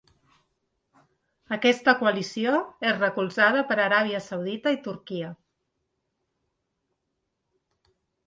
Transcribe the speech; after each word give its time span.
Aquesta 1.57 1.93
coalició 1.99 2.53
és 2.91 2.95
recolzada 3.03 3.61
per 3.71 3.77
Aràbia 3.83 4.23
Saudita 4.29 4.73
i 4.77 4.81
Turquia. 4.87 5.29